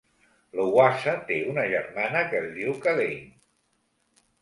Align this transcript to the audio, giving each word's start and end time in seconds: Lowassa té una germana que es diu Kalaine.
Lowassa 0.59 1.13
té 1.27 1.37
una 1.53 1.67
germana 1.75 2.25
que 2.33 2.43
es 2.43 2.51
diu 2.59 2.77
Kalaine. 2.89 3.33